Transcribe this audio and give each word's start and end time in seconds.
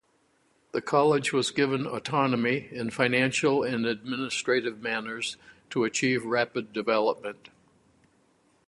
The 0.71 0.81
college 0.81 1.31
was 1.31 1.51
given 1.51 1.85
autonomy 1.85 2.69
in 2.71 2.89
financial 2.89 3.61
and 3.61 3.85
administrative 3.85 4.81
matters 4.81 5.37
to 5.69 5.83
achieve 5.83 6.25
rapid 6.25 6.73
development. 6.73 7.49